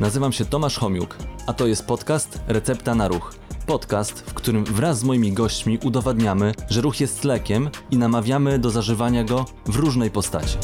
[0.00, 3.34] Nazywam się Tomasz Homiuk, a to jest podcast Recepta na Ruch.
[3.66, 8.70] Podcast, w którym wraz z moimi gośćmi udowadniamy, że ruch jest lekiem i namawiamy do
[8.70, 10.58] zażywania go w różnej postaci.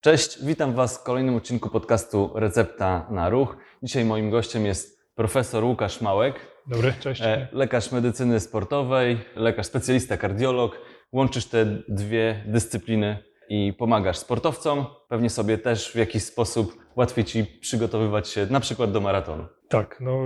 [0.00, 3.56] Cześć, witam Was w kolejnym odcinku podcastu Recepta na Ruch.
[3.82, 6.34] Dzisiaj moim gościem jest profesor Łukasz Małek,
[6.66, 7.22] Dobry, cześć.
[7.22, 10.78] e, lekarz medycyny sportowej, lekarz specjalista, kardiolog.
[11.12, 14.86] Łączysz te dwie dyscypliny i pomagasz sportowcom.
[15.08, 19.46] Pewnie sobie też w jakiś sposób łatwiej Ci przygotowywać się na przykład do maratonu.
[19.68, 20.24] Tak, no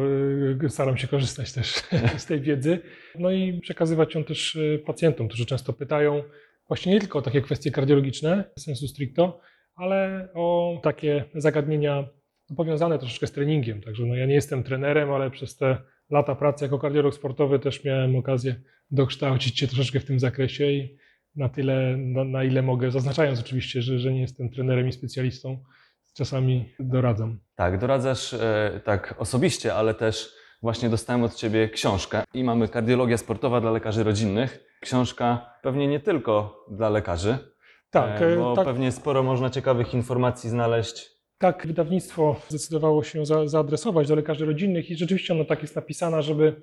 [0.64, 1.74] y, staram się korzystać też
[2.16, 2.78] z tej wiedzy,
[3.18, 6.22] no i przekazywać ją też y, pacjentom, którzy często pytają
[6.68, 9.40] właśnie nie tylko o takie kwestie kardiologiczne, sensu stricto,
[9.76, 12.08] ale o takie zagadnienia
[12.56, 13.82] powiązane troszeczkę z treningiem.
[13.82, 15.76] Także no, ja nie jestem trenerem, ale przez te
[16.10, 18.54] lata pracy jako kardiolog sportowy też miałem okazję
[18.90, 20.96] dokształcić się troszeczkę w tym zakresie i
[21.36, 25.62] na tyle, na, na ile mogę, zaznaczając oczywiście, że, że nie jestem trenerem i specjalistą,
[26.14, 27.38] czasami doradzam.
[27.54, 33.18] Tak, doradzasz e, tak osobiście, ale też właśnie dostałem od Ciebie książkę i mamy Kardiologia
[33.18, 34.64] sportowa dla lekarzy rodzinnych.
[34.80, 37.38] Książka pewnie nie tylko dla lekarzy,
[37.90, 41.10] Tak, e, e, bo tak, pewnie sporo można ciekawych informacji znaleźć.
[41.38, 46.22] tak, wydawnictwo zdecydowało się za, zaadresować do lekarzy rodzinnych i rzeczywiście ona tak jest napisana,
[46.22, 46.62] żeby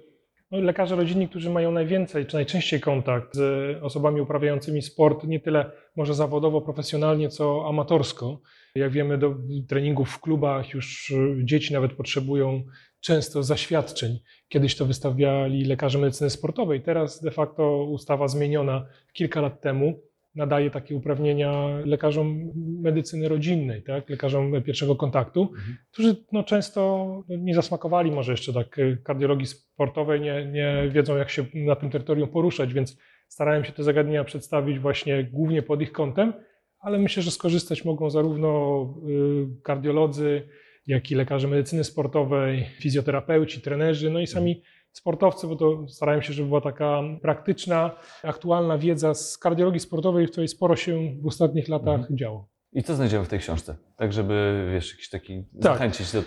[0.51, 6.13] lekarze rodzinni, którzy mają najwięcej czy najczęściej kontakt z osobami uprawiającymi sport, nie tyle może
[6.13, 8.41] zawodowo, profesjonalnie, co amatorsko.
[8.75, 9.35] Jak wiemy, do
[9.67, 12.63] treningów w klubach już y, dzieci nawet potrzebują
[12.99, 14.19] często zaświadczeń.
[14.49, 20.69] Kiedyś to wystawiali lekarze medycyny sportowej, teraz de facto ustawa zmieniona kilka lat temu nadaje
[20.71, 22.51] takie uprawnienia lekarzom
[22.81, 24.09] medycyny rodzinnej, tak?
[24.09, 25.77] lekarzom pierwszego kontaktu, Mhm.
[25.91, 31.29] którzy no, często nie zasmakowali może jeszcze tak y, kardiologii sportowej, nie, nie wiedzą jak
[31.29, 35.91] się na tym terytorium poruszać, więc starałem się te zagadnienia przedstawić właśnie głównie pod ich
[35.91, 36.33] kątem,
[36.79, 40.41] ale myślę, że skorzystać mogą zarówno y, kardiolodzy,
[40.87, 44.61] jak i lekarze medycyny sportowej, fizjoterapeuci, trenerzy, no i sami
[44.93, 47.91] sportowcy, bo to starałem się, żeby była taka praktyczna,
[48.23, 52.17] aktualna wiedza z kardiologii sportowej, w której sporo się w ostatnich latach Mhm.
[52.17, 52.47] działo.
[52.73, 53.75] I co znajdziemy w tej książce?
[53.97, 55.63] Tak, żeby, wiesz, jakiś taki Tak.
[55.63, 56.23] zachęcić do...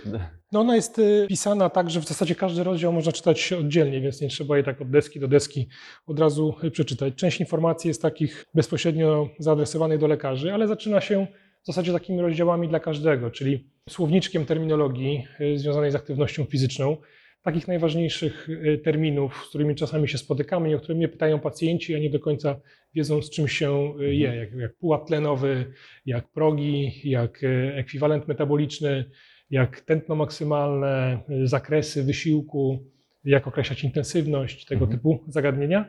[0.53, 4.21] No ona jest y, pisana tak, że w zasadzie każdy rozdział można czytać oddzielnie, więc
[4.21, 5.69] nie trzeba jej tak od deski do deski
[6.07, 7.15] od razu y, przeczytać.
[7.15, 11.27] Część informacji jest takich bezpośrednio zaadresowanych do lekarzy, ale zaczyna się
[11.63, 16.97] w zasadzie takimi rozdziałami dla każdego, czyli słowniczkiem terminologii y, związanej z aktywnością fizyczną,
[17.44, 21.94] takich najważniejszych y, terminów, z którymi czasami się spotykamy i o które mnie pytają pacjenci,
[21.94, 22.60] a nie do końca
[22.94, 25.72] wiedzą, z czym się y, je, jak, jak pułap tlenowy,
[26.06, 29.04] jak progi, jak y, ekwiwalent metaboliczny,
[29.50, 32.91] jak tętno maksymalne, zakresy wysiłku,
[33.25, 34.99] jak określać intensywność, tego Mhm.
[34.99, 35.88] typu zagadnienia.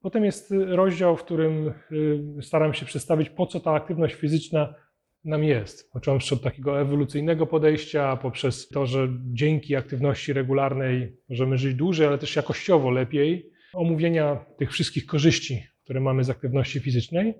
[0.00, 1.72] Potem jest rozdział, w którym
[2.42, 4.74] staram się przedstawić, po co ta aktywność fizyczna
[5.26, 5.92] nam jest.
[5.92, 12.18] Począwszy od takiego ewolucyjnego podejścia, poprzez to, że dzięki aktywności regularnej możemy żyć dłużej, ale
[12.18, 17.34] też jakościowo lepiej, omówienia tych wszystkich korzyści, które mamy z aktywności fizycznej.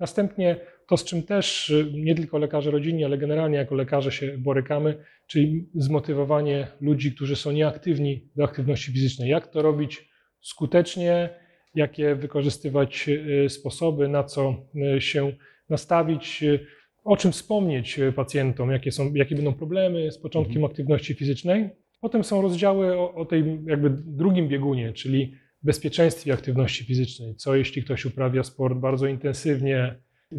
[0.00, 4.38] Następnie to, z czym też y, nie tylko lekarze rodzinni, ale generalnie jako lekarze się
[4.38, 9.30] borykamy, czyli zmotywowanie ludzi, którzy są nieaktywni do aktywności fizycznej.
[9.30, 10.08] Jak to robić
[10.40, 11.30] skutecznie,
[11.74, 14.66] jakie wykorzystywać y, sposoby, na co
[14.96, 15.32] y, się
[15.68, 16.44] nastawić,
[17.06, 21.68] o czym wspomnieć y, pacjentom, jakie, są, jakie będą problemy z początkiem aktywności fizycznej.
[22.00, 27.34] Potem są rozdziały o, o tej jakby drugim biegunie, czyli bezpieczeństwie aktywności fizycznej.
[27.36, 29.94] Co jeśli ktoś uprawia sport bardzo intensywnie,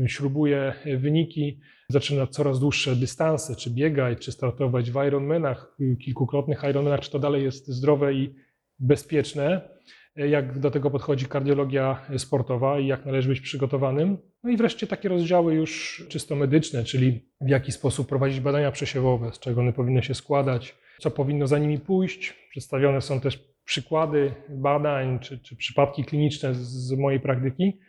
[0.07, 7.11] śrubuje wyniki, zaczyna coraz dłuższe dystanse, czy biegać, czy startować w Ironmanach, kilkukrotnych Ironmanach, czy
[7.11, 8.33] to dalej jest zdrowe i
[8.79, 9.76] bezpieczne,
[10.17, 14.17] jak do tego podchodzi kardiologia sportowa i jak należy być przygotowanym.
[14.43, 19.31] No i wreszcie takie rozdziały już czysto medyczne, czyli w jaki sposób prowadzić badania przesiewowe,
[19.31, 22.33] z czego one powinny się składać, co powinno za nimi pójść.
[22.49, 27.79] Przedstawione są też przykłady badań czy, czy przypadki kliniczne z, z mojej praktyki.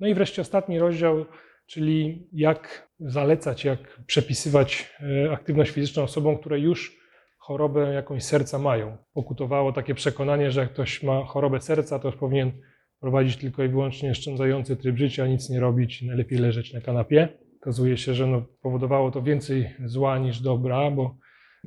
[0.00, 1.26] No i wreszcie ostatni rozdział,
[1.66, 7.03] czyli jak zalecać, jak przepisywać e, aktywność fizyczną osobom, które już
[7.46, 8.96] chorobę jakąś serca mają.
[9.14, 12.52] Pokutowało takie przekonanie, że jak ktoś ma chorobę serca, to już powinien
[13.00, 17.28] prowadzić tylko i wyłącznie oszczędzający tryb życia, nic nie robić, najlepiej leżeć na kanapie.
[17.60, 21.16] Okazuje się, że no, powodowało to więcej zła niż dobra, bo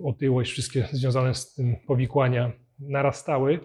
[0.03, 3.59] otyłość, wszystkie związane z tym powikłania narastały,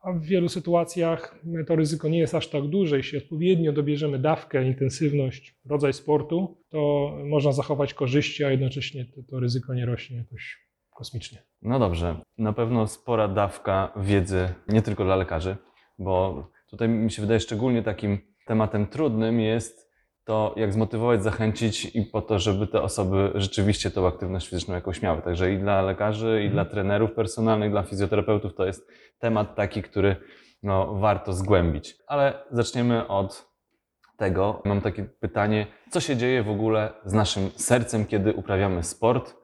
[0.00, 2.96] a w wielu sytuacjach to ryzyko nie jest aż tak duże.
[2.96, 9.40] Jeśli odpowiednio dobierzemy dawkę, intensywność, rodzaj sportu, to można zachować korzyści, a jednocześnie to, to
[9.40, 11.42] ryzyko nie rośnie jakoś kosmicznie.
[11.62, 15.56] No dobrze, na pewno spora dawka wiedzy, nie tylko dla lekarzy,
[15.98, 19.84] bo tutaj mi się wydaje szczególnie takim tematem trudnym jest
[20.24, 25.02] to jak zmotywować, zachęcić i po to, żeby te osoby rzeczywiście tą aktywność fizyczną jakąś
[25.02, 25.22] miały.
[25.22, 26.52] Także i dla lekarzy, i Mhm.
[26.52, 28.88] dla trenerów personalnych, dla fizjoterapeutów to jest
[29.18, 30.16] temat taki, który
[30.62, 31.96] no, warto zgłębić.
[32.06, 33.48] Ale zaczniemy od
[34.16, 34.62] tego.
[34.64, 39.34] Mam takie pytanie, co się dzieje w ogóle z naszym sercem, kiedy uprawiamy sport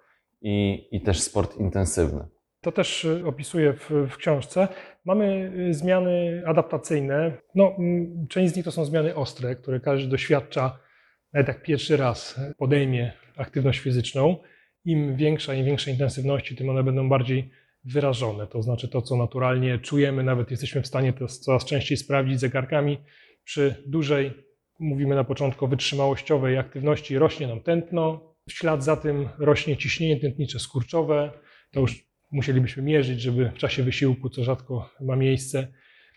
[0.41, 2.25] i, i też sport intensywny?
[2.61, 4.69] To też y, opisuję w, w książce.
[5.05, 7.33] Mamy y, zmiany adaptacyjne.
[7.55, 7.77] No,
[8.29, 10.79] część z nich to są zmiany ostre, które każdy doświadcza,
[11.33, 14.37] nawet jak pierwszy raz podejmie aktywność fizyczną.
[14.85, 17.51] Im większa, im większej intensywności, tym one będą bardziej
[17.85, 18.47] wyrażone.
[18.47, 22.99] To znaczy to, co naturalnie czujemy, nawet jesteśmy w stanie to coraz częściej sprawdzić zegarkami.
[23.45, 24.33] Przy dużej,
[24.79, 30.58] mówimy na początku, wytrzymałościowej aktywności rośnie nam tętno, w ślad za tym rośnie ciśnienie tętnicze
[30.58, 31.31] skurczowe.
[31.73, 35.69] To już musielibyśmy mierzyć, żeby w czasie wysiłku, co rzadko ma miejsce,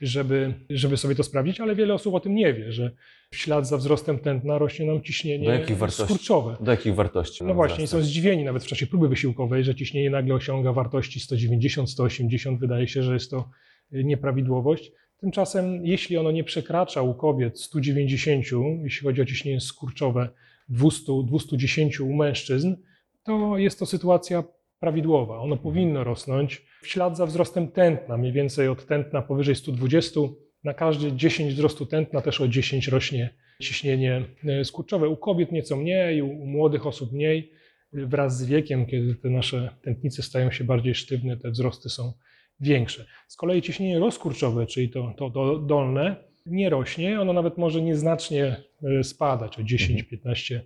[0.02, 2.92] żeby, żeby sobie to sprawdzić, ale wiele osób o tym nie wie, że
[3.32, 6.04] w ślad za wzrostem tętna rośnie nam ciśnienie Do jakich wartości?
[6.04, 6.58] skurczowe.
[6.62, 7.44] Do jakich wartości?
[7.44, 7.98] No właśnie, wzrasta?
[7.98, 12.60] są zdziwieni nawet w czasie próby wysiłkowej, że ciśnienie nagle osiąga wartości 190, 180.
[12.60, 13.50] Wydaje się, że jest to
[13.94, 14.92] y, nieprawidłowość.
[15.18, 18.46] Tymczasem, jeśli ono nie przekracza u kobiet 190,
[18.84, 20.30] jeśli chodzi o ciśnienie skurczowe,
[20.70, 22.76] 200, 210 u mężczyzn,
[23.24, 24.44] to jest to sytuacja
[24.80, 25.40] prawidłowa.
[25.40, 30.20] Ono powinno rosnąć w ślad za wzrostem tętna, mniej więcej od tętna powyżej 120.
[30.64, 35.10] Na każdy 10 wzrostu tętna też o 10 rośnie ciśnienie e, skurczowe.
[35.10, 37.52] U kobiet nieco mniej, u młodych osób mniej.
[37.94, 42.14] Wraz z wiekiem, kiedy te nasze tętnice stają się bardziej sztywne, te wzrosty są
[42.60, 43.06] większe.
[43.28, 47.22] Z kolei ciśnienie rozkurczowe, czyli to, to do- dolne, nie rośnie.
[47.22, 48.56] Ono nawet może nieznacznie
[49.00, 50.60] e, spadać o 10-15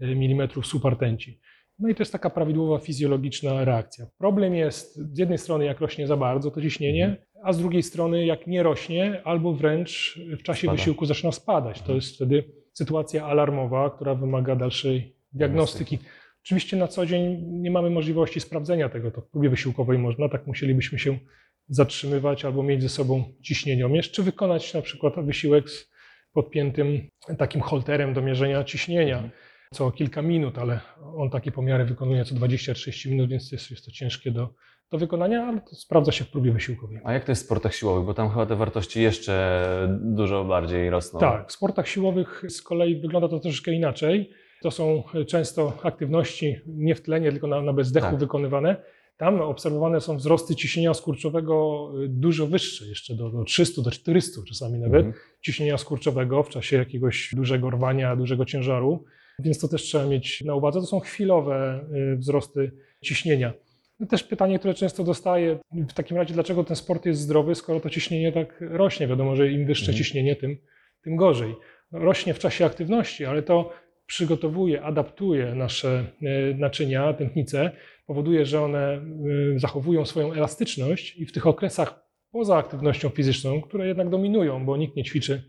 [0.00, 1.40] mm subartenci.
[1.78, 4.06] No i to jest taka prawidłowa fizjologiczna reakcja.
[4.18, 8.26] Problem jest z jednej strony, jak rośnie za bardzo to ciśnienie, a z drugiej strony,
[8.26, 10.76] jak nie rośnie, albo wręcz w czasie Spada.
[10.76, 11.76] wysiłku zaczyna spadać.
[11.76, 11.96] To Mhm.
[11.96, 15.98] jest wtedy sytuacja alarmowa, która wymaga dalszej diagnostyki.
[16.44, 20.46] Oczywiście na co dzień nie mamy możliwości sprawdzenia tego, to w próbie wysiłkowej można, tak
[20.46, 21.18] musielibyśmy się
[21.68, 25.90] zatrzymywać albo mieć ze sobą ciśnieniomierz, czy wykonać na przykład wysiłek z
[26.32, 27.08] podpiętym
[27.38, 29.32] takim holterem do mierzenia ciśnienia Mhm.
[29.74, 30.80] co kilka minut, ale
[31.16, 34.48] on takie pomiary wykonuje co 20-30 minut, więc jest, jest to ciężkie do,
[34.92, 37.00] do wykonania, ale to sprawdza się w próbie wysiłkowej.
[37.04, 38.04] A jak to jest w sportach siłowych?
[38.06, 39.62] Bo tam chyba te wartości jeszcze
[40.02, 41.20] dużo bardziej rosną.
[41.20, 44.30] Tak, w sportach siłowych z kolei wygląda to troszeczkę inaczej.
[44.62, 48.18] To są często aktywności nie w tlenie, tylko na, na bezdechu Tak.
[48.18, 48.76] wykonywane.
[49.16, 54.40] Tam obserwowane są wzrosty ciśnienia skurczowego y, dużo wyższe, jeszcze do, do 300, do 400
[54.48, 55.14] czasami nawet, Mhm.
[55.42, 59.04] ciśnienia skurczowego w czasie jakiegoś dużego rwania, dużego ciężaru,
[59.38, 60.80] więc to też trzeba mieć na uwadze.
[60.80, 62.70] To są chwilowe y, wzrosty
[63.04, 63.52] ciśnienia.
[64.00, 65.58] No też pytanie, które często dostaję,
[65.88, 69.06] w takim razie dlaczego ten sport jest zdrowy, skoro to ciśnienie tak rośnie?
[69.08, 69.98] Wiadomo, że im wyższe Mhm.
[69.98, 70.56] ciśnienie, tym,
[71.02, 71.54] tym gorzej.
[71.92, 73.72] No, rośnie w czasie aktywności, ale to
[74.06, 77.70] przygotowuje, adaptuje nasze e, naczynia, tętnice,
[78.06, 79.02] powoduje, że one e,
[79.58, 84.96] zachowują swoją elastyczność i w tych okresach poza aktywnością fizyczną, które jednak dominują, bo nikt
[84.96, 85.42] nie ćwiczy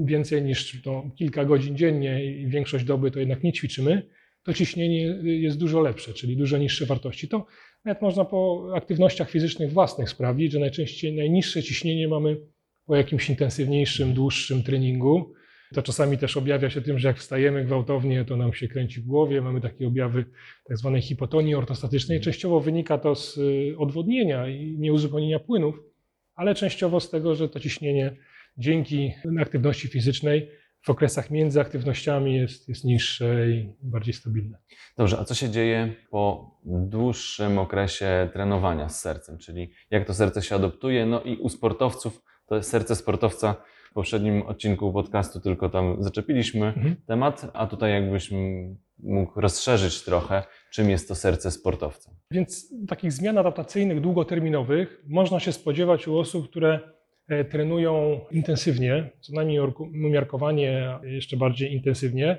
[0.00, 4.08] więcej niż to kilka godzin dziennie i większość doby to jednak nie ćwiczymy,
[4.42, 7.28] to ciśnienie jest dużo lepsze, czyli dużo niższe wartości.
[7.28, 7.46] To
[7.84, 12.36] nawet można po aktywnościach fizycznych własnych sprawdzić, że najczęściej najniższe ciśnienie mamy
[12.86, 15.34] po jakimś intensywniejszym, dłuższym treningu.
[15.74, 19.06] To czasami też objawia się tym, że jak wstajemy gwałtownie, to nam się kręci w
[19.06, 20.24] głowie, mamy takie objawy
[20.64, 22.20] tak zwanej hipotonii ortostatycznej.
[22.20, 25.74] Częściowo wynika to z y, odwodnienia i nieuzupełnienia płynów,
[26.34, 28.16] ale częściowo z tego, że to ciśnienie
[28.58, 30.48] dzięki aktywności fizycznej
[30.82, 34.58] w okresach między aktywnościami jest, jest niższe i bardziej stabilne.
[34.96, 39.38] Dobrze, a co się dzieje po dłuższym okresie trenowania z sercem?
[39.38, 41.06] Czyli jak to serce się adoptuje?
[41.06, 43.56] No i u sportowców, to serce sportowca.
[43.92, 46.96] W poprzednim odcinku podcastu tylko tam zaczepiliśmy Mhm.
[47.06, 48.30] temat, a tutaj jakbyś
[49.02, 52.10] mógł rozszerzyć trochę, czym jest to serce sportowca.
[52.30, 56.80] Więc takich zmian adaptacyjnych długoterminowych można się spodziewać u osób, które
[57.28, 62.38] e, trenują intensywnie, co najmniej umiarkowanie, jeszcze bardziej intensywnie,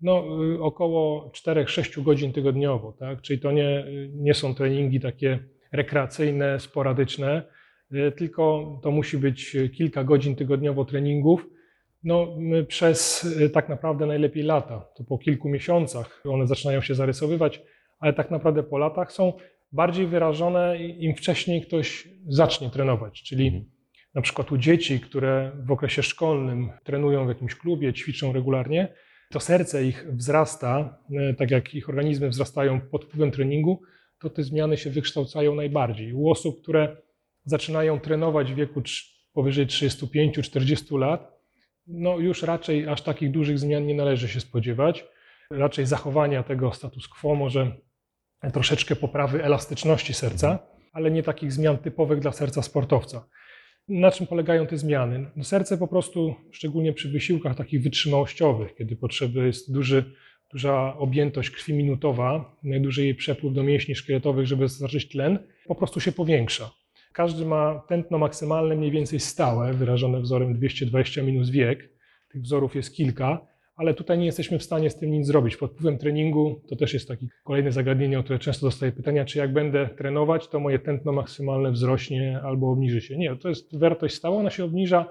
[0.00, 0.24] no,
[0.54, 2.92] y, około 4-6 godzin tygodniowo.
[2.92, 3.22] Tak?
[3.22, 5.38] Czyli to nie, nie są treningi takie
[5.72, 7.53] rekreacyjne, sporadyczne, y,
[8.16, 11.46] tylko to musi być kilka godzin tygodniowo treningów.
[12.04, 12.36] No,
[12.68, 14.86] przez y, tak naprawdę najlepiej lata.
[14.96, 17.62] To po kilku miesiącach one zaczynają się zarysowywać,
[17.98, 19.32] ale tak naprawdę po latach są
[19.72, 23.22] bardziej wyrażone im wcześniej ktoś zacznie trenować.
[23.22, 23.64] Czyli Mhm.
[24.14, 28.88] na przykład u dzieci, które w okresie szkolnym trenują w jakimś klubie, ćwiczą regularnie,
[29.30, 33.82] to serce ich wzrasta, e, tak jak ich organizmy wzrastają pod wpływem treningu,
[34.18, 36.12] to te zmiany się wykształcają najbardziej.
[36.12, 36.96] U osób, które
[37.44, 38.82] zaczynają trenować w wieku
[39.32, 41.34] powyżej 35-40 lat,
[41.86, 45.04] no już raczej aż takich dużych zmian nie należy się spodziewać.
[45.50, 47.76] Raczej zachowania tego status quo, może
[48.52, 50.58] troszeczkę poprawy elastyczności serca,
[50.92, 53.28] ale nie takich zmian typowych dla serca sportowca.
[53.88, 55.30] Na czym polegają te zmiany?
[55.36, 60.04] No serce po prostu, szczególnie przy wysiłkach takich wytrzymałościowych, kiedy potrzebny jest duży,
[60.52, 66.00] duża objętość krwi minutowa, najduży jej przepływ do mięśni szkieletowych, żeby dostarczyć tlen, po prostu
[66.00, 66.70] się powiększa.
[67.14, 71.90] Każdy ma tętno maksymalne mniej więcej stałe, wyrażone wzorem 220 minus wiek.
[72.32, 75.56] Tych wzorów jest kilka, ale tutaj nie jesteśmy w stanie z tym nic zrobić.
[75.56, 79.38] Pod wpływem treningu to też jest takie kolejne zagadnienie, o które często dostaję pytania, czy
[79.38, 83.16] jak będę trenować, to moje tętno maksymalne wzrośnie albo obniży się.
[83.16, 85.06] Nie, to jest wartość stała, ona się obniża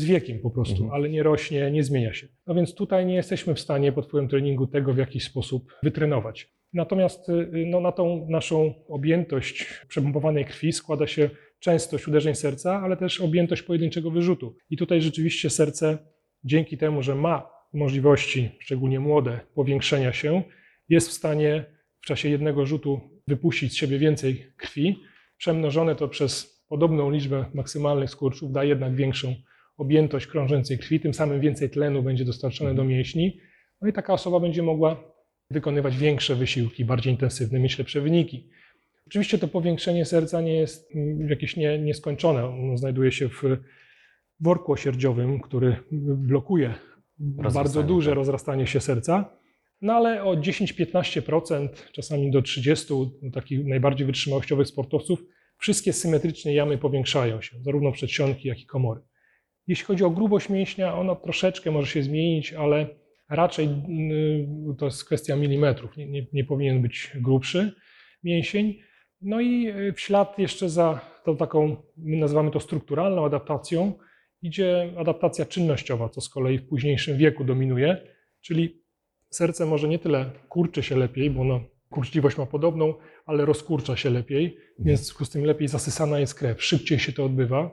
[0.00, 0.92] z wiekiem po prostu, Mhm.
[0.92, 2.28] ale nie rośnie, nie zmienia się.
[2.46, 6.48] No więc tutaj nie jesteśmy w stanie pod wpływem treningu tego w jakiś sposób wytrenować.
[6.72, 12.96] Natomiast y, no, na tą naszą objętość przepompowanej krwi składa się częstość uderzeń serca, ale
[12.96, 14.56] też objętość pojedynczego wyrzutu.
[14.70, 15.98] I tutaj rzeczywiście serce,
[16.44, 20.42] dzięki temu, że ma możliwości, szczególnie młode, powiększenia się,
[20.88, 21.64] jest w stanie
[22.00, 25.02] w czasie jednego rzutu wypuścić z siebie więcej krwi.
[25.36, 29.34] Przemnożone to przez podobną liczbę maksymalnych skurczów da jednak większą
[29.76, 33.40] objętość krążącej krwi, tym samym więcej tlenu będzie dostarczone do mięśni.
[33.80, 35.04] No i taka osoba będzie mogła
[35.50, 38.50] wykonywać większe wysiłki, bardziej intensywne, mieć lepsze wyniki.
[39.08, 42.46] Oczywiście to powiększenie serca nie jest mm, jakieś nie, nieskończone.
[42.46, 43.42] Ono znajduje się w
[44.40, 45.76] worku osierdziowym, który
[46.16, 46.74] blokuje
[47.18, 48.16] bardzo duże tak.
[48.16, 49.38] rozrastanie się serca.
[49.80, 55.24] No ale o 10-15%, czasami do 30% u takich najbardziej wytrzymałościowych sportowców,
[55.58, 59.00] wszystkie symetrycznie jamy powiększają się, zarówno przedsionki, jak i komory.
[59.66, 62.86] Jeśli chodzi o grubość mięśnia, ona troszeczkę może się zmienić, ale
[63.28, 65.96] raczej mm, to jest kwestia milimetrów.
[65.96, 67.72] Nie, nie, nie powinien być grubszy
[68.24, 68.87] mięsień.
[69.20, 73.92] No i y, w ślad jeszcze za tą taką, my nazywamy to strukturalną adaptacją,
[74.42, 77.96] idzie adaptacja czynnościowa, co z kolei w późniejszym wieku dominuje,
[78.40, 78.82] czyli
[79.30, 81.60] serce może nie tyle kurczy się lepiej, bo ono
[81.90, 82.94] kurczliwość ma podobną,
[83.26, 87.12] ale rozkurcza się lepiej, więc w związku z tym lepiej zasysana jest krew, szybciej się
[87.12, 87.70] to odbywa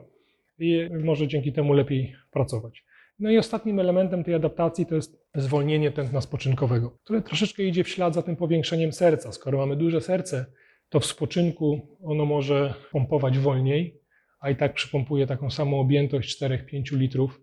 [0.58, 2.84] i może dzięki temu lepiej pracować.
[3.18, 7.88] No i ostatnim elementem tej adaptacji to jest zwolnienie tętna spoczynkowego, które troszeczkę idzie w
[7.88, 9.32] ślad za tym powiększeniem serca.
[9.32, 10.46] Skoro mamy duże serce,
[10.88, 14.00] to w spoczynku ono może pompować wolniej,
[14.40, 17.40] a i tak przypompuje taką samą objętość 4-5 litrów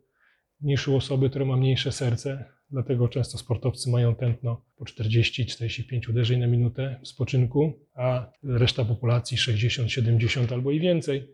[0.62, 2.46] niż u osoby, która ma mniejsze serce.
[2.70, 9.38] Dlatego często sportowcy mają tętno po 40-45 uderzeń na minutę w spoczynku, a reszta populacji
[9.38, 11.28] 60-70 albo i więcej.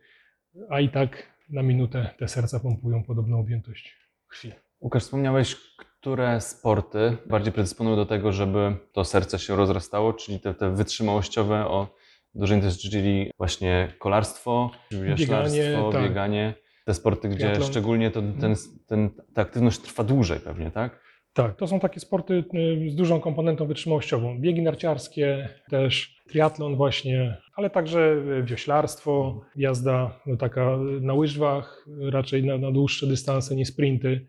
[0.69, 3.95] A i tak na minutę te serca pompują podobną objętość
[4.27, 4.51] krwi.
[4.81, 5.55] Łukasz, wspomniałeś,
[6.01, 11.67] które sporty bardziej predysponują do tego, żeby to serce się rozrastało, czyli te, te wytrzymałościowe
[11.67, 11.87] o
[12.35, 16.03] dużej intensywności, czyli właśnie kolarstwo, wioślarstwo, tak.
[16.03, 16.53] bieganie.
[16.85, 17.67] Te sporty, gdzie Triatlon.
[17.67, 18.55] szczególnie to, ten,
[18.87, 20.99] ten, ta aktywność trwa dłużej pewnie, tak?
[21.33, 24.41] Tak, to są takie sporty y, z dużą komponentą wytrzymałościową.
[24.41, 32.43] Biegi narciarskie, też triatlon właśnie, ale także y, wioślarstwo, jazda no, taka na łyżwach, raczej
[32.43, 34.27] na, na dłuższe dystanse, nie sprinty.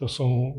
[0.00, 0.54] To są,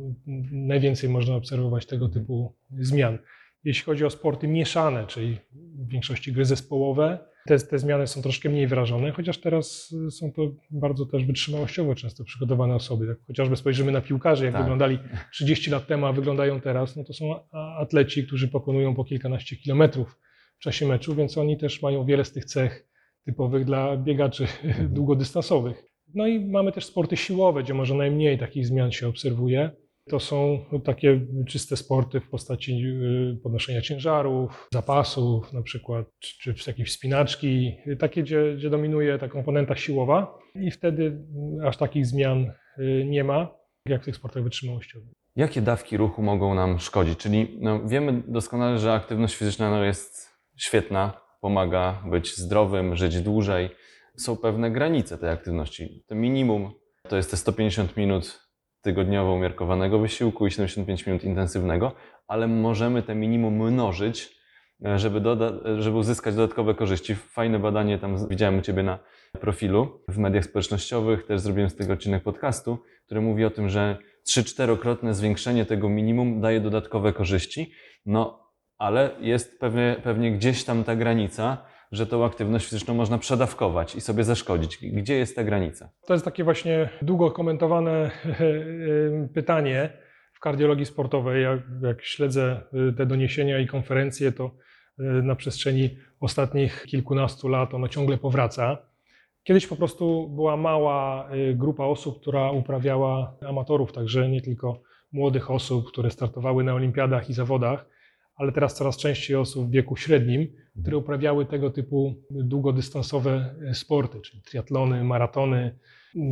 [0.52, 3.18] najwięcej można obserwować tego typu zmian.
[3.64, 8.50] Jeśli chodzi o sporty mieszane, czyli w większości gry zespołowe, te, te zmiany są troszkę
[8.50, 13.06] mniej wyrażone, chociaż teraz są to bardzo też wytrzymałościowo często przygotowane osoby.
[13.06, 14.62] Jak chociażby spojrzymy na piłkarzy, jak Tak.
[14.62, 15.00] wyglądali
[15.32, 17.36] 30 lat temu, a wyglądają teraz, no to są
[17.78, 20.20] atleci, którzy pokonują po kilkanaście kilometrów
[20.58, 22.88] w czasie meczu, więc oni też mają wiele z tych cech
[23.26, 24.48] typowych dla biegaczy
[24.96, 25.91] długodystansowych.
[26.16, 29.72] No i mamy też sporty siłowe, gdzie może najmniej takich zmian się obserwuje.
[30.10, 32.84] To są takie czyste sporty w postaci
[33.34, 39.28] y, podnoszenia ciężarów, zapasów na przykład, czy, czy jakieś wspinaczki, takie, gdzie, gdzie dominuje ta
[39.28, 41.04] komponenta siłowa i wtedy
[41.64, 43.48] y, aż takich zmian y, nie ma,
[43.86, 45.10] jak w tych sportach wytrzymałościowych.
[45.36, 47.20] Jakie dawki ruchu mogą nam szkodzić?
[47.20, 53.70] Czyli no, wiemy doskonale, że aktywność fizyczna no, jest świetna, pomaga być zdrowym, żyć dłużej.
[54.18, 56.04] Są pewne granice tej aktywności.
[56.08, 56.72] To minimum
[57.10, 58.42] to jest te 150 minut
[58.82, 61.92] tygodniowo umiarkowanego wysiłku i 75 minut intensywnego,
[62.28, 64.30] ale możemy te minimum mnożyć,
[64.86, 67.16] e, żeby, doda- żeby uzyskać dodatkowe korzyści.
[67.16, 69.00] Fajne badanie tam widziałem u Ciebie na
[69.40, 73.98] profilu w mediach społecznościowych, też zrobiłem z tego odcinek podcastu, który mówi o tym, że
[74.30, 77.72] 3-4-krotne zwiększenie tego minimum daje dodatkowe korzyści.
[78.06, 83.96] No, ale jest pewnie, pewnie gdzieś tam ta granica, że tą aktywność fizyczną można przedawkować
[83.96, 84.78] i sobie zaszkodzić.
[84.82, 85.90] Gdzie jest ta granica?
[86.08, 88.12] To jest takie właśnie długo komentowane
[89.34, 89.90] pytanie
[90.34, 91.44] w kardiologii sportowej.
[91.44, 94.52] Jak, jak śledzę y, te doniesienia i konferencje, to
[95.24, 98.78] na przestrzeni ostatnich kilkunastu lat ono ciągle powraca.
[99.44, 104.82] Kiedyś po prostu była mała grupa osób, która uprawiała amatorów, także nie tylko
[105.12, 107.86] młodych osób, które startowały na olimpiadach i zawodach,
[108.42, 110.48] ale teraz coraz częściej osób w wieku średnim,
[110.82, 115.80] które uprawiały tego typu długodystansowe y, sporty, czyli triatlony, maratony,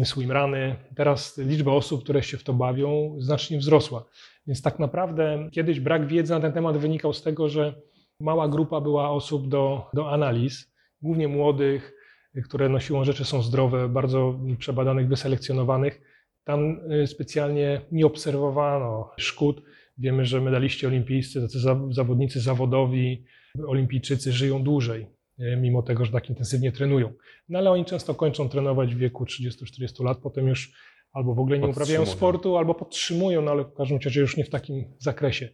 [0.02, 0.76] y, swimruny.
[0.96, 4.06] Teraz liczba osób, które się w to bawią, znacznie wzrosła.
[4.48, 7.82] Więc tak naprawdę kiedyś brak wiedzy na ten temat wynikał z tego, że
[8.20, 11.94] mała grupa była osób do, do analiz, głównie młodych,
[12.44, 16.02] które no siłą rzeczy są zdrowe, bardzo przebadanych, wyselekcjonowanych.
[16.44, 19.62] Tam y, specjalnie nie obserwowano szkód.
[20.00, 23.24] Wiemy, że medaliści olimpijscy, tacy za- zawodnicy zawodowi,
[23.68, 25.08] olimpijczycy żyją dłużej,
[25.40, 27.14] y, mimo tego, że tak intensywnie trenują.
[27.50, 30.72] No ale oni często kończą trenować w wieku 30-40 lat, potem już
[31.14, 34.44] albo w ogóle nie uprawiają sportu, albo podtrzymują, no ale w każdym razie już nie
[34.44, 35.50] w takim zakresie.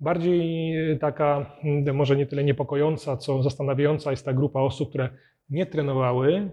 [0.00, 0.40] Bardziej
[0.92, 1.56] y, taka,
[1.94, 5.08] może nie tyle niepokojąca, co zastanawiająca jest ta grupa osób, które
[5.50, 6.50] nie trenowały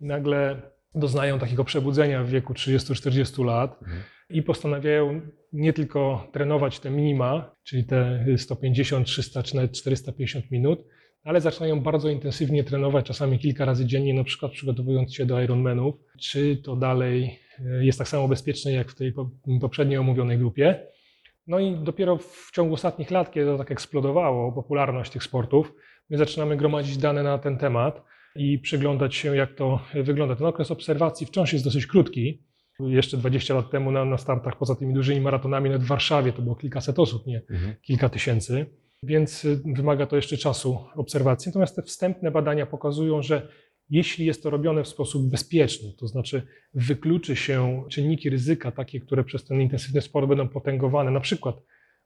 [0.00, 0.62] i nagle
[0.94, 4.02] doznają takiego przebudzenia w wieku 30-40 lat Mhm.
[4.30, 5.20] I postanawiają
[5.52, 10.84] nie tylko trenować te minima, czyli te 150, 300 czy nawet 450 minut,
[11.24, 15.94] ale zaczynają bardzo intensywnie trenować, czasami kilka razy dziennie, na przykład przygotowując się do Ironmanów.
[16.20, 20.86] Czy to dalej y, jest tak samo bezpieczne jak w tej po- poprzedniej omówionej grupie?
[21.46, 25.74] No i dopiero w ciągu ostatnich lat, kiedy to tak eksplodowało, popularność tych sportów,
[26.10, 28.02] my zaczynamy gromadzić dane na ten temat
[28.36, 30.36] i przyglądać się, jak to wygląda.
[30.36, 32.42] Ten okres obserwacji wciąż jest dosyć krótki.
[32.80, 36.42] Jeszcze 20 lat temu na, na startach, poza tymi dużymi maratonami, nawet w Warszawie to
[36.42, 37.74] było kilkaset osób, nie Mhm.
[37.82, 38.66] kilka tysięcy,
[39.02, 41.48] więc y, wymaga to jeszcze czasu obserwacji.
[41.48, 43.48] Natomiast te wstępne badania pokazują, że
[43.90, 46.42] jeśli jest to robione w sposób bezpieczny, to znaczy
[46.74, 51.56] wykluczy się czynniki ryzyka, takie, które przez ten intensywny sport będą potęgowane, na przykład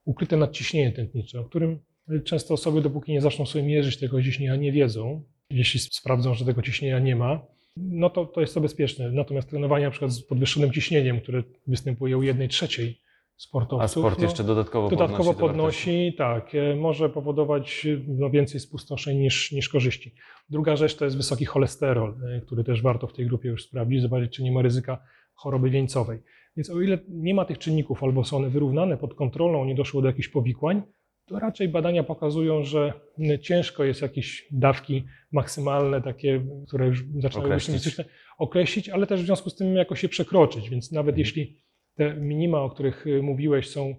[0.04, 1.78] ukryte nadciśnienie tętnicze, o którym
[2.24, 5.22] często osoby, dopóki nie zaczną sobie mierzyć tego ciśnienia, nie wiedzą.
[5.50, 7.46] Jeśli sprawdzą, że tego ciśnienia nie ma,
[7.82, 9.10] no to, to jest to bezpieczne.
[9.10, 13.00] Natomiast trenowanie na przykład z podwyższonym ciśnieniem, które występuje u jednej trzeciej
[13.36, 16.14] sportowców, A sport no, jeszcze dodatkowo, dodatkowo podnosi.
[16.18, 20.14] tak, e, może powodować no, więcej spustoszeń niż, niż korzyści.
[20.50, 24.02] Druga rzecz to jest wysoki cholesterol, e, który też warto w tej grupie już sprawdzić,
[24.02, 25.02] zobaczyć, czy nie ma ryzyka
[25.34, 26.22] choroby wieńcowej.
[26.56, 30.02] Więc o ile nie ma tych czynników, albo są one wyrównane pod kontrolą, nie doszło
[30.02, 30.82] do jakichś powikłań,
[31.28, 37.54] to raczej badania pokazują, że m, ciężko jest jakieś dawki maksymalne, takie, które już zaczynają
[37.54, 38.04] być niebezpieczne,
[38.38, 40.70] określić, ale też w związku z tym jakoś się przekroczyć.
[40.70, 41.18] Więc nawet Mhm.
[41.18, 41.56] jeśli
[41.94, 43.94] te minima, o których y, mówiłeś, są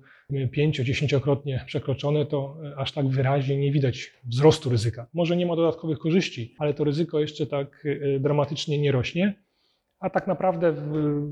[0.51, 5.07] pięcio, dziesięciokrotnie przekroczone, to y, aż tak wyraźnie nie widać wzrostu ryzyka.
[5.13, 9.33] Może nie ma dodatkowych korzyści, ale to ryzyko jeszcze tak y, dramatycznie nie rośnie.
[9.99, 10.81] A tak naprawdę w,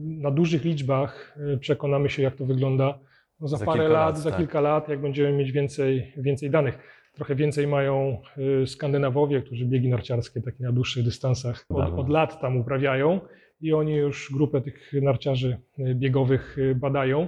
[0.05, 2.99] na dużych liczbach y, przekonamy się, jak to wygląda
[3.39, 4.39] za, Za parę lat, lat, za tak.
[4.39, 6.77] kilka lat, jak będziemy mieć więcej, więcej danych.
[7.13, 8.21] Trochę więcej mają
[8.63, 13.19] y, Skandynawowie, którzy biegi narciarskie takie na dłuższych dystansach od, od lat tam uprawiają
[13.61, 17.27] i oni już grupę tych narciarzy y, biegowych y, badają.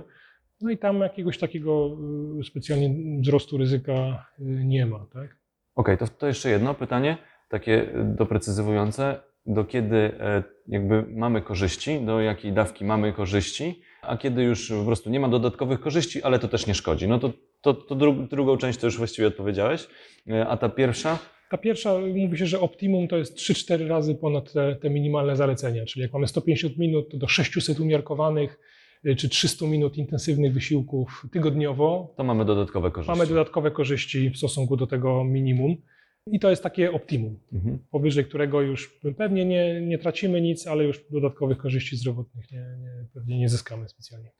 [0.62, 1.98] No i tam jakiegoś takiego
[2.44, 5.06] specjalnie wzrostu ryzyka nie ma.
[5.14, 5.38] Tak?
[5.76, 7.18] Okej, to, to jeszcze jedno pytanie,
[7.50, 9.20] takie doprecyzowujące.
[9.46, 14.86] Do kiedy e, jakby mamy korzyści, do jakiej dawki mamy korzyści, a kiedy już po
[14.86, 17.08] prostu nie ma dodatkowych korzyści, ale to też nie szkodzi.
[17.08, 19.88] No to, to, to dru, drugą część to już właściwie odpowiedziałeś.
[20.30, 21.20] E, A ta pierwsza?
[21.50, 25.86] Ta pierwsza mówi się, że optimum to jest 3-4 razy ponad te, te minimalne zalecenia,
[25.86, 28.60] czyli jak mamy 150 minut, to do 600 umiarkowanych
[29.06, 33.12] y, czy 300 minut intensywnych wysiłków tygodniowo To mamy dodatkowe korzyści.
[33.18, 35.76] mamy dodatkowe korzyści w stosunku do tego minimum.
[36.28, 37.80] I to jest takie optimum, Mhm.
[37.92, 43.06] powyżej którego już pewnie nie, nie tracimy nic, ale już dodatkowych korzyści zdrowotnych nie, nie,
[43.14, 44.32] pewnie nie zyskamy specjalnie.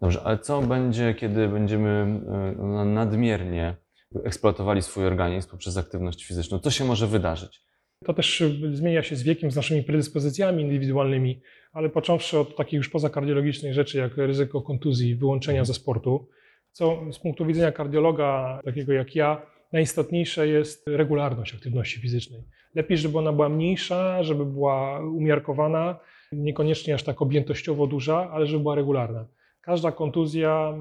[0.00, 3.76] Dobrze, ale co będzie, kiedy będziemy e, nadmiernie
[4.24, 6.58] eksploatowali swój organizm poprzez aktywność fizyczną?
[6.58, 7.60] Co się może wydarzyć?
[8.04, 11.40] To też y, zmienia się z wiekiem, z naszymi predyspozycjami indywidualnymi,
[11.72, 16.28] ale począwszy od takich już pozakardiologicznych rzeczy, jak ryzyko kontuzji, wyłączenia ze sportu,
[16.72, 22.42] co z punktu widzenia kardiologa, takiego jak ja, najistotniejsze jest regularność aktywności fizycznej.
[22.74, 25.98] Lepiej, żeby ona była mniejsza, żeby była umiarkowana,
[26.32, 29.26] niekoniecznie aż tak objętościowo duża, ale żeby była regularna.
[29.60, 30.74] Każda kontuzja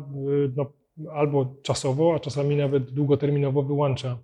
[0.45, 0.71] y, no,
[1.13, 4.17] albo czasowo, a czasami nawet długoterminowo wyłącza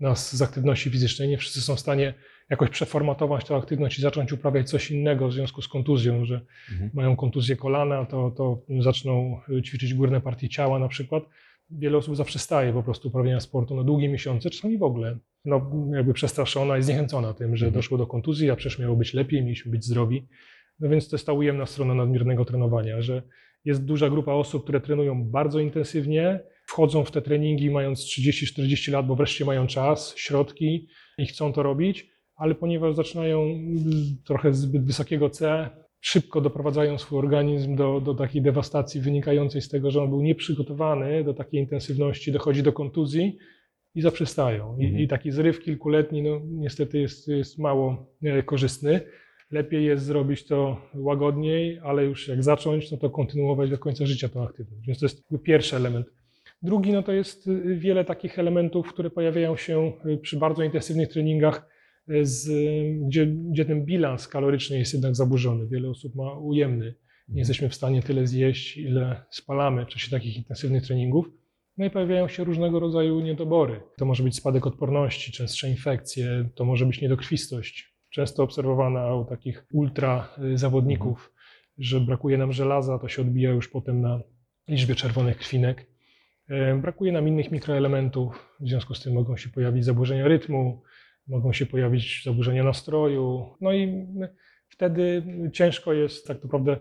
[0.00, 1.28] nas z aktywności fizycznej.
[1.28, 2.14] Nie wszyscy są w stanie
[2.50, 6.40] jakoś przeformatować tę aktywność i zacząć uprawiać coś innego w związku z kontuzją, że
[6.72, 6.90] Mhm.
[6.94, 11.22] mają kontuzję kolana, to, to zaczną ćwiczyć górne partie ciała na przykład.
[11.78, 15.18] Wiele osób zaprzestaje po prostu uprawiania sportu na długie miesiące, czasami w ogóle.
[15.44, 17.74] No, jakby przestraszona i zniechęcona tym, że Mhm.
[17.82, 20.28] doszło do kontuzji, a przecież miało być lepiej, mieliśmy być zdrowi.
[20.80, 23.22] No więc to jest ta ujemna strona nadmiernego trenowania, że
[23.64, 29.06] jest duża grupa osób, które trenują bardzo intensywnie, wchodzą w te treningi mając 30-40 lat,
[29.06, 33.58] bo wreszcie mają czas, środki i chcą to robić, ale ponieważ zaczynają
[34.24, 35.70] trochę zbyt wysokiego C,
[36.02, 41.24] szybko doprowadzają swój organizm do, do takiej dewastacji wynikającej z tego, że on był nieprzygotowany
[41.24, 43.38] do takiej intensywności, dochodzi do kontuzji
[43.94, 44.76] i zaprzestają.
[44.78, 45.02] I, Mhm.
[45.02, 49.00] i taki zryw kilkuletni no, niestety jest, jest mało e, korzystny.
[49.50, 54.28] Lepiej jest zrobić to łagodniej, ale już jak zacząć, no to kontynuować do końca życia
[54.28, 54.86] tą aktywność.
[54.86, 56.06] Więc to jest pierwszy element.
[56.62, 61.08] Drugi no to jest y, wiele takich elementów, które pojawiają się y, przy bardzo intensywnych
[61.08, 61.68] treningach,
[62.22, 62.48] z,
[63.06, 65.66] gdzie, gdzie ten bilans kaloryczny jest jednak zaburzony.
[65.66, 66.94] Wiele osób ma ujemny.
[67.28, 71.30] Nie jesteśmy w stanie tyle zjeść, ile spalamy w czasie takich intensywnych treningów.
[71.76, 73.80] No i pojawiają się różnego rodzaju niedobory.
[73.98, 77.92] To może być spadek odporności, częstsze infekcje, to może być niedokrwistość.
[78.10, 81.32] Często obserwowana u takich ultra y, zawodników,
[81.78, 84.20] że brakuje nam żelaza, to się odbija już potem na
[84.68, 85.86] liczbie czerwonych krwinek.
[86.48, 90.82] E, Brakuje nam innych mikroelementów, w związku z tym mogą się pojawić zaburzenia rytmu,
[91.26, 93.56] mogą się pojawić zaburzenia nastroju.
[93.60, 94.06] No i
[94.68, 96.76] wtedy ciężko jest tak naprawdę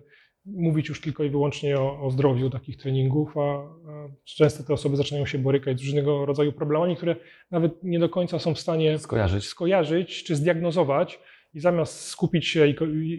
[0.46, 4.96] mówić już tylko i wyłącznie o, o zdrowiu takich treningów, a, a często te osoby
[4.96, 7.16] zaczynają się borykać z różnego rodzaju problemami, które
[7.52, 9.46] nawet nie do końca są w stanie Skojarzyć.
[9.46, 11.20] skojarzyć czy zdiagnozować
[11.54, 12.76] i zamiast skupić się i,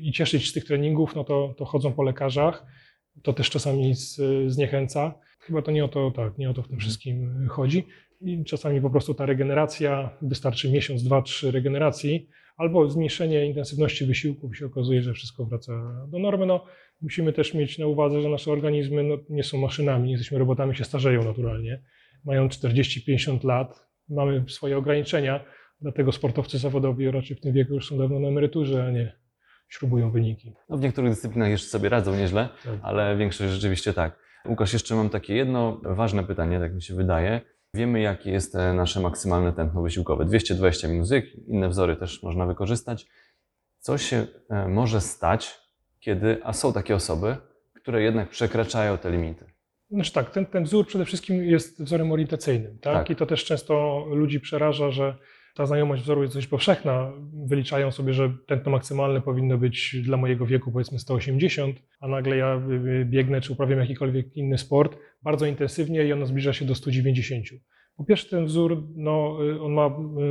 [0.09, 2.67] i cieszyć z tych treningów, no to, to chodzą po lekarzach.
[3.23, 4.21] To też czasami z,
[4.53, 5.15] zniechęca.
[5.41, 7.87] Chyba to nie o to, tak, nie o to w tym wszystkim chodzi.
[8.25, 14.53] I czasami po prostu ta regeneracja, wystarczy miesiąc, dwa, trzy regeneracji, albo zmniejszenie intensywności wysiłków
[14.53, 15.73] i się okazuje, że wszystko wraca
[16.09, 16.47] do normy.
[16.47, 16.65] No,
[17.01, 20.77] musimy też mieć na uwadze, że nasze organizmy no, nie są maszynami, nie jesteśmy robotami,
[20.77, 21.83] się starzeją naturalnie.
[22.25, 25.45] Mają 40-50 lat, mamy swoje ograniczenia,
[25.83, 29.13] Dlatego sportowcy zawodowi raczej w tym wieku już są dawno na emeryturze, a nie
[29.69, 30.55] śrubują wyniki.
[30.69, 32.79] No, w niektórych dyscyplinach jeszcze sobie radzą nieźle, Tak.
[32.83, 34.19] ale większość rzeczywiście tak.
[34.49, 37.41] Łukasz, jeszcze mam takie jedno ważne pytanie, tak mi się wydaje.
[37.75, 40.25] Wiemy, jakie jest e, nasze maksymalne tętno wysiłkowe.
[40.25, 43.07] 220 minus Y, inne wzory też można wykorzystać.
[43.79, 45.61] Co się e, może stać,
[46.01, 47.37] kiedy, a są takie osoby,
[47.75, 49.45] które jednak przekraczają te limity?
[49.91, 52.95] Znaczy tak, ten, ten wzór przede wszystkim jest wzorem orientacyjnym, tak?
[52.95, 53.11] Tak.
[53.11, 55.19] I to też często ludzi przeraża, że
[55.55, 57.13] ta znajomość wzoru jest dość powszechna.
[57.47, 62.63] Wyliczają sobie, że tętno maksymalne powinno być dla mojego wieku powiedzmy 180, a nagle ja
[62.71, 66.75] y, y, biegnę czy uprawiam jakikolwiek inny sport bardzo intensywnie i ono zbliża się do
[66.75, 67.47] 190.
[68.03, 69.87] Po pierwsze ten wzór, no, y, on ma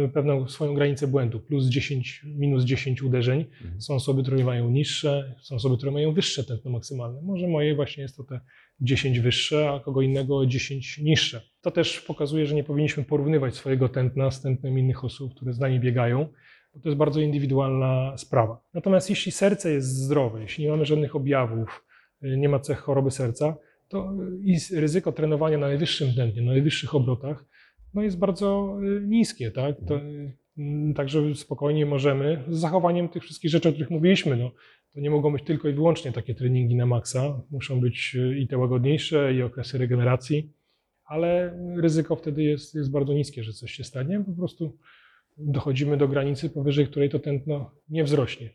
[0.06, 3.46] y, pewną swoją granicę błędu, plus 10, minus 10 uderzeń.
[3.62, 3.82] Mhm.
[3.82, 7.22] Są osoby, które mają niższe, są osoby, które mają wyższe tętno maksymalne.
[7.22, 8.40] Może moje właśnie jest to te
[8.82, 11.42] 10 wyższe, a kogo innego o 10 niższe.
[11.62, 15.60] To też pokazuje, że nie powinniśmy porównywać swojego tętna z tętnem innych osób, które z
[15.60, 16.28] nami biegają,
[16.74, 18.64] bo to jest bardzo indywidualna sprawa.
[18.74, 21.86] Natomiast jeśli serce jest zdrowe, jeśli nie mamy żadnych objawów,
[22.24, 23.56] y, nie ma cech choroby serca,
[23.92, 27.46] to i ryzyko trenowania na najwyższym tętnie, na najwyższych obrotach,
[27.94, 29.76] no jest bardzo y, niskie, tak?
[29.88, 30.34] To, y,
[30.96, 34.52] Także spokojnie możemy, z zachowaniem tych wszystkich rzeczy, o których mówiliśmy, no,
[34.94, 37.42] to nie mogą być tylko i wyłącznie takie treningi na maksa.
[37.52, 40.54] Muszą być y, i te łagodniejsze, i okresy regeneracji,
[41.06, 44.24] ale ryzyko wtedy jest, jest bardzo niskie, że coś się stanie.
[44.26, 44.78] Po prostu
[45.38, 48.50] dochodzimy do granicy, powyżej której to tętno nie wzrośnie.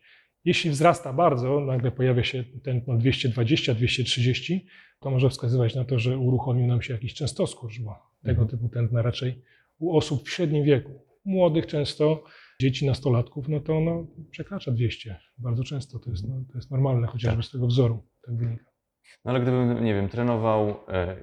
[0.44, 4.60] Jeśli wzrasta bardzo, nagle pojawia się tętno 220-230,
[5.00, 8.48] to może wskazywać na to, że uruchomił nam się jakiś częstoskurcz, bo tego Mhm.
[8.48, 9.42] typu tętna raczej
[9.78, 12.24] u osób w średnim wieku, młodych często,
[12.60, 15.98] dzieci, nastolatków, no to ono przekracza 200 bardzo często.
[15.98, 18.64] To jest, no, to jest normalne, chociażby z tego wzoru tak wynika.
[19.24, 21.16] No ale gdybym, nie wiem, trenował, e,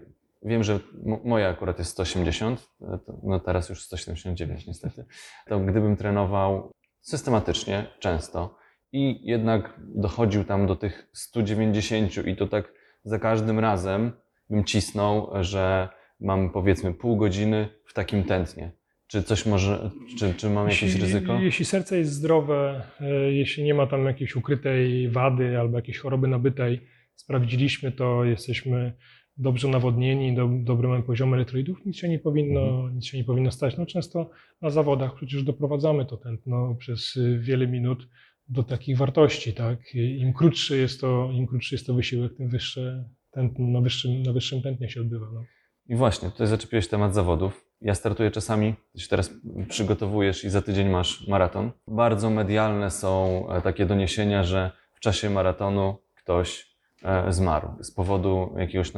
[0.43, 0.79] wiem, że
[1.23, 5.05] moja akurat jest 180, e, to, no teraz już 179 niestety,
[5.47, 8.55] to gdybym trenował systematycznie, często
[8.91, 12.73] i jednak dochodził tam do tych 190 i to tak
[13.03, 14.11] za każdym razem
[14.49, 15.89] bym cisnął, że
[16.19, 18.71] mam powiedzmy pół godziny w takim tętnie.
[19.07, 21.39] Czy coś może, czy, czy mam jakieś Jeśli- ryzyko?
[21.39, 26.27] Jeśli serce jest zdrowe, e, jeśli nie ma tam jakiejś ukrytej wady albo jakiejś choroby
[26.27, 26.81] nabytej,
[27.15, 28.93] sprawdziliśmy to, jesteśmy
[29.37, 33.51] dobrze nawodnieni, do, dobry mamy poziom elektrolitów, nic się nie powinno, nic się nie powinno
[33.51, 33.77] stać.
[33.77, 34.29] No często
[34.61, 38.07] na zawodach przecież doprowadzamy to tętno przez y, wiele minut
[38.49, 39.79] do takich wartości, tak?
[39.95, 44.33] Im krótszy jest to, im krótszy jest to wysiłek, tym wyższe tętno, na wyższym, na
[44.33, 45.25] wyższym tętnie się odbywa.
[45.33, 45.43] No.
[45.87, 47.65] I właśnie, tutaj zaczepiłeś temat zawodów.
[47.81, 49.33] Ja startuję czasami, ty się teraz
[49.69, 51.71] przygotowujesz i za tydzień masz maraton.
[51.87, 58.55] Bardzo medialne są e, takie doniesienia, że w czasie maratonu ktoś e, zmarł z powodu
[58.57, 58.91] jakiegoś,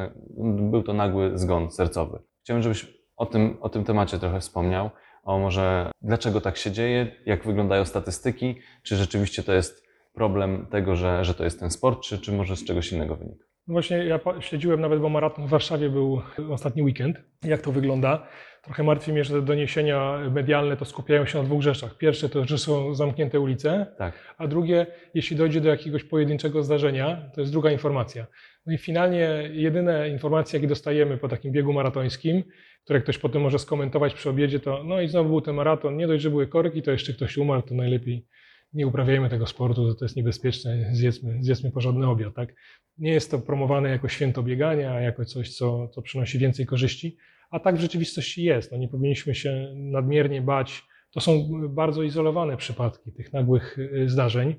[0.71, 2.19] był to nagły zgon sercowy.
[2.43, 4.89] Chciałbym, żebyś o tym, o tym temacie trochę wspomniał,
[5.25, 10.95] o może dlaczego tak się dzieje, jak wyglądają statystyki, czy rzeczywiście to jest problem tego,
[10.95, 13.45] że, że to jest ten sport, czy, czy może z czegoś innego wynika.
[13.67, 17.17] Właśnie ja śledziłem nawet, bo maraton w Warszawie był ostatni weekend.
[17.43, 18.27] Jak to wygląda?
[18.65, 21.97] Trochę martwi mnie, że te doniesienia medialne to skupiają się na dwóch rzeczach.
[21.97, 24.35] Pierwsze to, że są zamknięte ulice, Tak.
[24.37, 28.27] a drugie, jeśli dojdzie do jakiegoś pojedynczego zdarzenia, to jest druga informacja.
[28.65, 32.43] No i finalnie jedyne informacje, jakie dostajemy po takim biegu maratońskim,
[32.83, 36.07] które ktoś potem może skomentować przy obiedzie, to no i znowu był ten maraton, nie
[36.07, 38.25] dość, że były korki, to jeszcze ktoś umarł, to najlepiej
[38.73, 42.35] nie uprawiajmy tego sportu, to, jest niebezpieczne, zjedzmy, zjedzmy porządny obiad.
[42.35, 42.53] Tak?
[42.97, 47.17] Nie jest to promowane jako święto biegania, jako coś, co, co przynosi więcej korzyści,
[47.51, 48.71] a tak w rzeczywistości jest.
[48.71, 50.83] No nie powinniśmy się nadmiernie bać.
[51.11, 54.55] To są bardzo izolowane przypadki tych nagłych y, zdarzeń.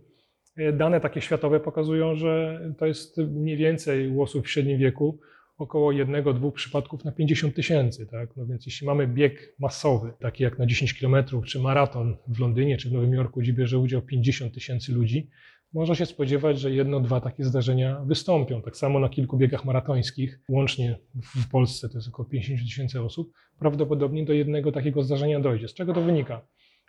[0.59, 5.18] Y, Dane takie światowe pokazują, że to jest mniej więcej u osób w średnim wieku
[5.59, 8.07] około jednego, dwóch przypadków na 50 tysięcy.
[8.07, 8.37] Tak?
[8.37, 12.77] No więc jeśli mamy bieg masowy, taki jak na 10 kilometrów, czy maraton w Londynie,
[12.77, 15.31] czy w Nowym Jorku, gdzie bierze udział 50 tysięcy ludzi,
[15.77, 18.62] można się spodziewać, że jedno, dwa takie zdarzenia wystąpią.
[18.62, 23.33] Tak samo na kilku biegach maratońskich, łącznie w Polsce to jest około 50 tysięcy osób,
[23.59, 25.69] prawdopodobnie do jednego takiego zdarzenia dojdzie.
[25.69, 26.47] Z czego to wynika?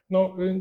[0.09, 0.59] No, y,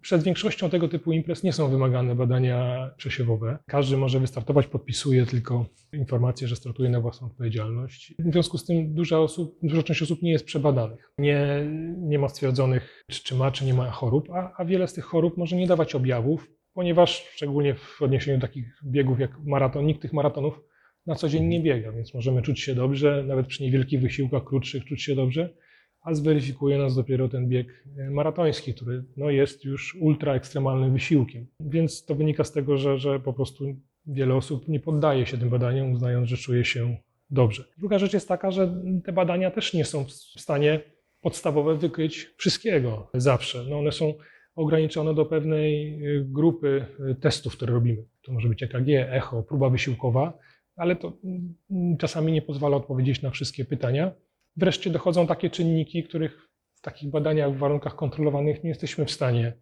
[0.00, 3.58] przed większością tego typu imprez nie są wymagane badania przesiewowe.
[3.66, 8.14] Każdy może wystartować, podpisuje tylko informację, że startuje na własną odpowiedzialność.
[8.18, 11.12] W związku z tym duża, osób, duża część osób nie jest przebadanych.
[11.18, 11.66] Nie,
[11.98, 15.04] nie ma stwierdzonych, czy, czy ma, czy nie ma chorób, a, a wiele z tych
[15.04, 20.02] chorób może nie dawać objawów, ponieważ szczególnie w odniesieniu do takich biegów jak maraton, nikt
[20.02, 20.60] tych maratonów
[21.06, 24.84] na co dzień nie biega, więc możemy czuć się dobrze, nawet przy niewielkich wysiłkach krótszych
[24.84, 25.54] czuć się dobrze,
[26.00, 31.46] a zweryfikuje nas dopiero ten bieg e, maratoński, który no, jest już ultra ekstremalnym wysiłkiem.
[31.60, 33.64] Więc to wynika z tego, że, że po prostu
[34.06, 36.96] wiele osób nie poddaje się tym badaniom, uznając, że czuje się
[37.30, 37.64] dobrze.
[37.78, 40.80] Druga rzecz jest taka, że te badania też nie są w stanie
[41.20, 43.64] podstawowe wykryć wszystkiego zawsze.
[43.68, 44.14] No, one są
[44.54, 48.04] ograniczone do pewnej y, grupy y, testów, które robimy.
[48.22, 50.38] To może być EKG, echo, próba wysiłkowa,
[50.76, 54.12] ale to mm, czasami nie pozwala odpowiedzieć na wszystkie pytania.
[54.56, 59.52] Wreszcie dochodzą takie czynniki, których w takich badaniach w warunkach kontrolowanych nie jesteśmy w stanie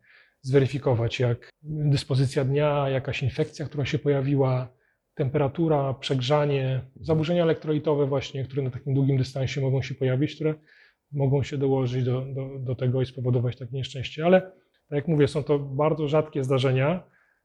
[0.40, 4.68] zweryfikować, jak dyspozycja dnia, jakaś infekcja, która się pojawiła,
[5.14, 10.54] temperatura, przegrzanie, zaburzenia elektrolitowe właśnie, które na takim długim dystansie mogą się pojawić, które
[11.12, 14.26] mogą się dołożyć do, do, do tego i spowodować takie nieszczęście.
[14.26, 14.52] Ale
[14.96, 17.02] jak mówię, są to bardzo rzadkie zdarzenia,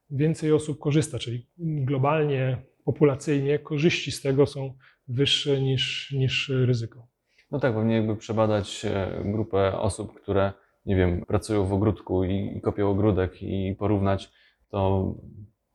[0.10, 4.74] więcej osób korzysta, czyli globalnie, populacyjnie korzyści z tego są
[5.08, 7.08] wyższe niż, niż ryzyko.
[7.52, 10.54] No tak, pewnie jakby przebadać e, grupę osób, które,
[10.86, 14.32] nie wiem, pracują w ogródku i, i kopią ogródek i porównać,
[14.70, 15.14] to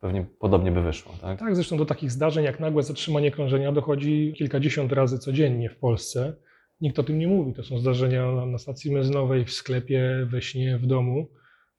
[0.00, 1.38] pewnie podobnie by wyszło, tak?
[1.38, 6.36] Tak, zresztą do takich zdarzeń jak nagłe zatrzymanie krążenia dochodzi kilkadziesiąt razy codziennie w Polsce.
[6.80, 7.52] Nikt o tym nie mówi.
[7.52, 11.28] To są zdarzenia na, na stacji benzynowej, w sklepie, we śnie, w domu.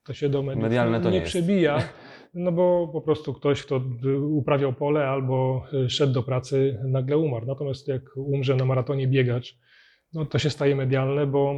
[0.06, 1.84] To się do mediów Medialne to nie, nie przebija,
[2.34, 3.82] no bo po prostu ktoś, kto
[4.30, 7.46] uprawiał pole albo szedł do pracy, nagle umarł.
[7.46, 9.58] Natomiast jak umrze na maratonie biegacz,
[10.14, 11.56] no to się staje medialne, bo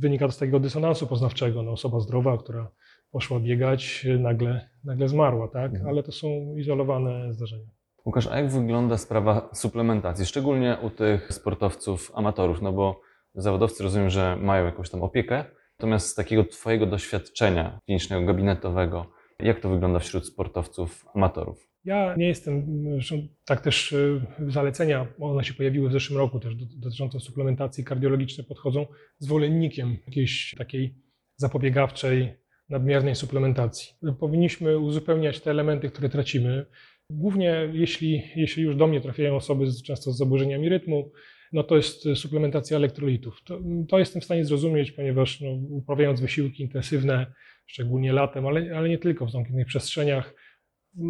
[0.00, 1.62] wynika to z takiego dysonansu poznawczego.
[1.62, 2.70] No, osoba zdrowa, która
[3.10, 5.72] poszła biegać, nagle, nagle zmarła, tak?
[5.72, 5.88] Mhm.
[5.88, 7.70] Ale to są izolowane zdarzenia.
[8.06, 12.62] Łukasz, a jak wygląda sprawa suplementacji, szczególnie u tych sportowców amatorów?
[12.62, 13.00] No bo
[13.34, 15.44] zawodowcy rozumiem, że mają jakąś tam opiekę,
[15.80, 19.06] natomiast z takiego Twojego doświadczenia klinicznego, gabinetowego,
[19.38, 21.68] jak to wygląda wśród sportowców amatorów?
[21.84, 26.54] Ja nie jestem, zresztą tak też y, zalecenia, one się pojawiły w zeszłym roku też
[26.56, 28.86] do- dotyczące suplementacji kardiologicznej, podchodzą
[29.18, 30.94] zwolennikiem jakiejś takiej
[31.36, 32.34] zapobiegawczej,
[32.68, 33.92] nadmiernej suplementacji.
[34.20, 36.66] Powinniśmy uzupełniać te elementy, które tracimy.
[37.10, 41.12] Głównie jeśli, jeśli już do mnie trafiają osoby z, często z zaburzeniami rytmu,
[41.52, 43.42] no to jest suplementacja elektrolitów.
[43.44, 43.58] To,
[43.88, 47.26] to jestem w stanie zrozumieć, ponieważ no, uprawiając wysiłki intensywne,
[47.66, 50.34] szczególnie latem, ale, ale nie tylko w zamkniętych przestrzeniach,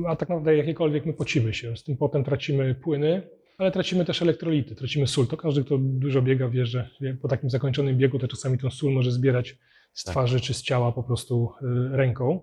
[0.09, 1.77] a tak naprawdę jakiekolwiek my pocimy się.
[1.77, 3.23] Z tym potem tracimy płyny,
[3.59, 5.27] ale tracimy też elektrolity, tracimy sól.
[5.27, 6.91] To każdy, kto dużo biega, wie, że
[7.23, 9.59] po takim zakończonym biegu to czasami tą sól może zbierać
[9.93, 10.13] z Tak.
[10.13, 12.41] twarzy czy z ciała po prostu y, ręką.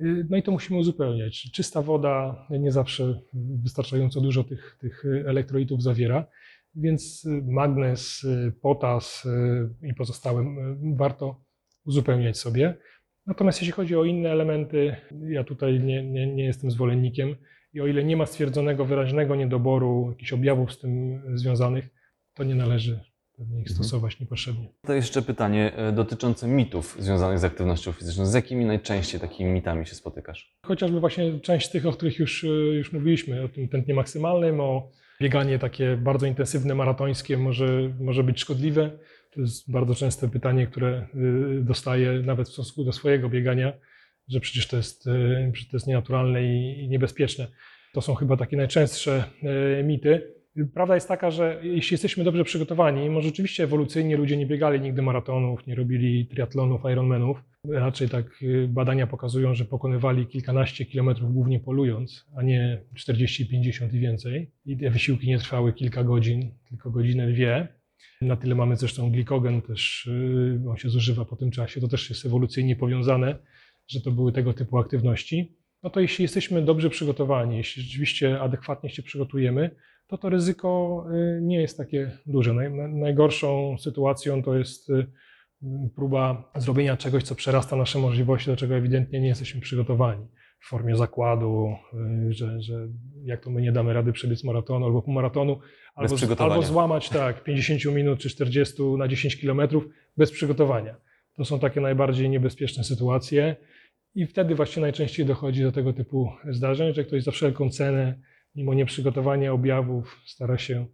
[0.00, 1.50] Y, No i to musimy uzupełniać.
[1.54, 3.20] Czysta woda nie zawsze
[3.62, 6.26] wystarczająco dużo tych, tych elektrolitów zawiera,
[6.80, 9.24] więc y, magnez, y, potas
[9.82, 10.44] y, i pozostałe
[10.96, 11.44] warto
[11.86, 12.74] uzupełniać sobie.
[13.26, 14.96] Natomiast jeśli chodzi o inne elementy,
[15.28, 17.36] ja tutaj nie, nie, nie jestem zwolennikiem
[17.72, 21.88] i o ile nie ma stwierdzonego wyraźnego niedoboru, jakichś objawów z tym związanych,
[22.34, 23.00] to nie należy
[23.36, 23.74] pewnie ich Mhm.
[23.76, 24.68] stosować niepotrzebnie.
[24.82, 28.26] To jeszcze pytanie dotyczące mitów związanych z aktywnością fizyczną.
[28.26, 30.56] Z jakimi najczęściej takimi mitami się spotykasz?
[30.66, 34.90] Chociażby właśnie część z tych, o których już, już mówiliśmy, o tym tętnie maksymalnym, o
[35.20, 38.98] bieganie takie bardzo intensywne, maratońskie może, może być szkodliwe.
[39.30, 43.72] To jest bardzo częste pytanie, które y, dostaję nawet w stosunku do swojego biegania,
[44.28, 47.46] że przecież to jest, y, to jest nienaturalne i, i niebezpieczne.
[47.92, 49.24] To są chyba takie najczęstsze
[49.80, 50.34] y, mity.
[50.74, 55.02] Prawda jest taka, że jeśli jesteśmy dobrze przygotowani, może rzeczywiście ewolucyjnie ludzie nie biegali nigdy
[55.02, 57.38] maratonów, nie robili triatlonów, ironmanów.
[57.64, 63.94] Raczej tak y, badania pokazują, że pokonywali kilkanaście kilometrów głównie polując, a nie 40, 50
[63.94, 64.50] i więcej.
[64.66, 67.68] I te wysiłki nie trwały kilka godzin, tylko godzinę, dwie.
[68.22, 71.80] Na tyle mamy zresztą glikogen, też y, on się zużywa po tym czasie.
[71.80, 73.38] To też jest ewolucyjnie powiązane,
[73.88, 75.56] że to były tego typu aktywności.
[75.82, 79.70] No to jeśli jesteśmy dobrze przygotowani, jeśli rzeczywiście adekwatnie się przygotujemy,
[80.06, 81.04] to to ryzyko
[81.38, 82.54] y, nie jest takie duże.
[82.54, 84.90] Naj, na- najgorszą sytuacją to jest
[85.96, 90.26] próba zrobienia czegoś, co przerasta nasze możliwości, do czego ewidentnie nie jesteśmy przygotowani.
[90.60, 91.76] W formie zakładu,
[92.28, 92.88] y, że, że
[93.24, 95.58] jak to my nie damy rady przebiec maratonu albo półmaratonu,
[95.94, 99.84] albo, albo złamać tak 50 minut czy 40 na 10 kilometrów
[100.16, 100.96] bez przygotowania.
[101.36, 103.56] To są takie najbardziej niebezpieczne sytuacje.
[104.14, 108.20] I wtedy właśnie najczęściej dochodzi do tego typu zdarzeń, że ktoś za wszelką cenę,
[108.54, 110.86] mimo nieprzygotowania objawów, stara się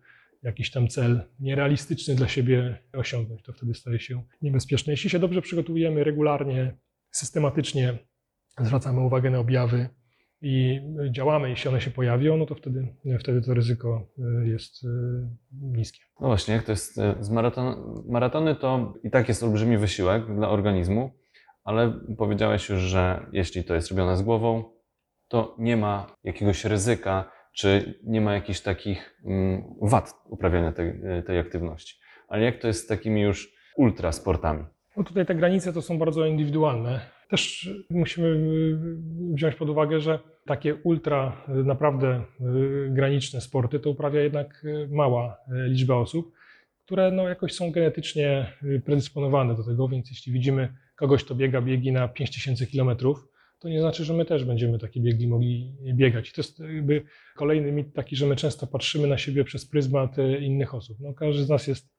[0.45, 3.43] jakiś tam cel nierealistyczny dla siebie osiągnąć.
[3.43, 4.93] To wtedy staje się niebezpieczne.
[4.93, 6.77] Jeśli się dobrze przygotowujemy regularnie,
[7.11, 7.99] systematycznie,
[8.61, 9.89] zwracamy uwagę na objawy
[10.41, 10.81] i
[11.11, 14.89] działamy, jeśli one się pojawią, no to wtedy, wtedy to ryzyko y, jest y,
[15.53, 16.01] niskie.
[16.21, 18.03] No właśnie, jak to jest e, z maraton...
[18.09, 21.11] maratony, to i tak jest olbrzymi wysiłek dla organizmu,
[21.65, 24.65] ale powiedziałeś już, że jeśli to jest robione z głową,
[25.29, 30.93] to nie ma jakiegoś ryzyka, czy nie ma jakichś takich mm, wad uprawiania tej,
[31.27, 31.99] tej aktywności.
[32.29, 34.65] Ale jak to jest z takimi już ultrasportami?
[34.97, 37.01] No tutaj te granice to są bardzo indywidualne.
[37.29, 38.79] Też musimy y,
[39.35, 45.37] wziąć pod uwagę, że takie ultra, y, naprawdę y, graniczne sporty to uprawia jednak mała
[45.49, 46.33] liczba osób,
[46.85, 48.53] które no jakoś są genetycznie
[48.85, 53.29] predysponowane do tego, więc jeśli widzimy kogoś, kto biega biegi na 5000 kilometrów,
[53.65, 56.33] to nie znaczy, że my też będziemy takie biegi mogli biegać.
[56.33, 57.03] To jest jakby
[57.37, 60.99] kolejny mit taki, że my często patrzymy na siebie przez pryzmat y, innych osób.
[61.01, 61.91] No, każdy z nas jest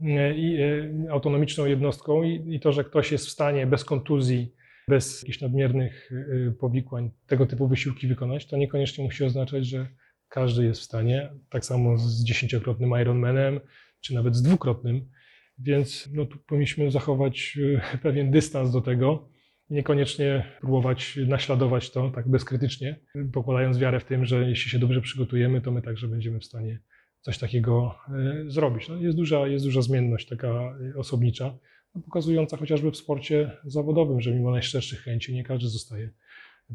[0.00, 4.54] e, i e, autonomiczną jednostką i, i to, że ktoś jest w stanie bez kontuzji,
[4.88, 9.86] bez jakichś nadmiernych e, powikłań tego typu wysiłki wykonać, to niekoniecznie musi oznaczać, że
[10.28, 11.30] każdy jest w stanie.
[11.50, 13.60] Tak samo z dziesięciokrotnym Ironmanem,
[14.00, 15.10] czy nawet z dwukrotnym.
[15.58, 17.58] Więc no, tu powinniśmy zachować
[17.94, 19.33] e, pewien dystans do tego.
[19.70, 23.00] Niekoniecznie próbować naśladować to tak bezkrytycznie,
[23.32, 26.80] pokładając wiarę w tym, że jeśli się dobrze przygotujemy, to my także będziemy w stanie
[27.20, 28.88] coś takiego e, zrobić.
[28.88, 31.58] No, jest, duża, jest duża zmienność taka e, osobnicza,
[31.94, 36.10] no, pokazująca chociażby w sporcie zawodowym, że mimo najszczerszych chęci nie każdy zostaje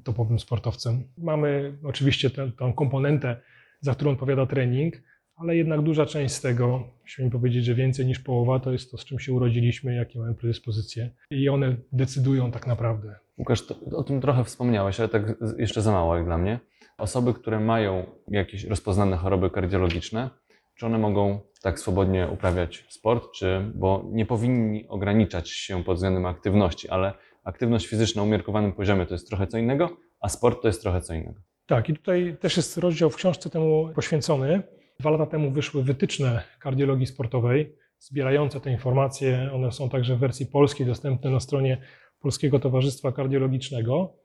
[0.03, 1.03] topowym sportowcem.
[1.17, 3.41] Mamy oczywiście tę, komponentę,
[3.81, 4.95] za którą odpowiada trening,
[5.39, 8.97] ale jednak duża część z tego, śmiem powiedzieć, że więcej niż połowa, to jest to,
[8.97, 13.15] z czym się urodziliśmy, jakie mamy predyspozycje i one decydują tak naprawdę.
[13.37, 15.23] Łukasz, to, o tym trochę wspomniałeś, ale tak
[15.57, 16.59] jeszcze za mało jak dla mnie.
[16.97, 20.29] Osoby, które mają jakieś rozpoznane choroby kardiologiczne,
[20.75, 26.25] czy one mogą tak swobodnie uprawiać sport, czy, bo nie powinni ograniczać się pod względem
[26.25, 29.89] aktywności, ale aktywność fizyczna na umiarkowanym poziomie to jest trochę co innego,
[30.21, 31.39] a sport to jest trochę co innego.
[31.65, 34.63] Tak, i tutaj też jest rozdział w książce temu poświęcony.
[34.99, 39.49] Dwa lata temu wyszły wytyczne kardiologii sportowej, zbierające te informacje.
[39.53, 41.77] One są także w wersji polskiej dostępne na stronie
[42.19, 44.15] Polskiego Towarzystwa Kardiologicznego.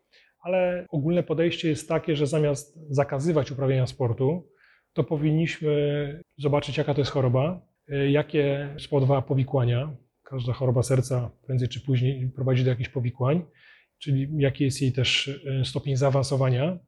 [0.41, 4.49] Ale ogólne podejście jest takie, że zamiast zakazywać uprawiania sportu,
[4.93, 9.97] to powinniśmy zobaczyć, jaka to jest choroba, y, jakie spowodowała powikłania.
[10.23, 13.45] Każda choroba serca prędzej czy później prowadzi do jakichś powikłań,
[13.99, 16.79] czyli jaki jest jej też y, stopień zaawansowania,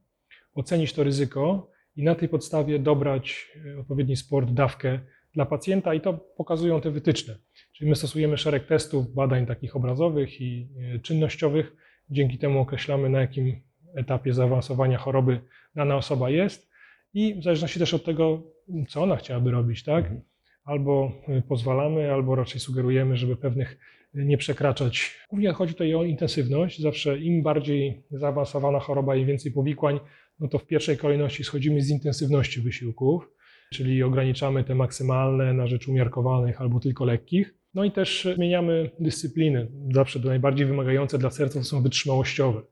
[0.54, 5.00] ocenić to ryzyko i na tej podstawie dobrać e, odpowiedni sport, dawkę
[5.34, 7.38] dla pacjenta i to pokazują te wytyczne.
[7.72, 11.76] Czyli my stosujemy szereg testów, badań takich obrazowych i e, czynnościowych.
[12.10, 13.60] Dzięki temu określamy, na jakim
[13.94, 15.40] etapie zaawansowania choroby
[15.74, 16.70] dana osoba jest
[17.14, 18.42] i w zależności też od tego,
[18.88, 20.04] co ona chciałaby robić, tak?
[20.04, 20.22] Mhm.
[20.64, 23.78] Albo e, pozwalamy, albo raczej sugerujemy, żeby pewnych
[24.14, 25.14] nie przekraczać.
[25.30, 26.80] Głównie chodzi tutaj o intensywność.
[26.80, 30.00] Zawsze im bardziej zaawansowana choroba, im więcej powikłań,
[30.40, 33.28] no to w pierwszej kolejności schodzimy z intensywności wysiłków,
[33.72, 37.54] czyli ograniczamy te maksymalne na rzecz umiarkowanych albo tylko lekkich.
[37.74, 39.68] No i też zmieniamy dyscypliny.
[39.94, 42.62] Zawsze te najbardziej wymagające dla serca to są wytrzymałościowe,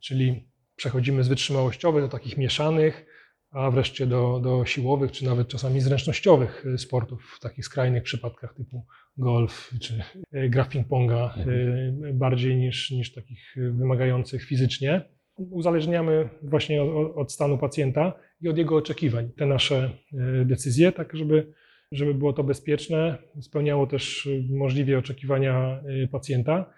[0.00, 3.06] czyli przechodzimy z wytrzymałościowych do takich mieszanych,
[3.50, 8.86] a wreszcie do, do siłowych, czy nawet czasami zręcznościowych sportów, w takich skrajnych przypadkach typu
[9.16, 10.02] golf czy
[10.34, 17.58] y, gra ping-ponga, y, bardziej niż, niż takich wymagających fizycznie uzależniamy właśnie od, od stanu
[17.58, 21.52] pacjenta i od jego oczekiwań te nasze e, decyzje, tak żeby,
[21.92, 26.72] żeby było to bezpieczne, spełniało też e, możliwie oczekiwania e, pacjenta.